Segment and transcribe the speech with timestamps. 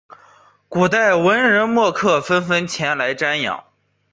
[0.67, 3.65] 古代文人墨客纷纷前来瞻仰。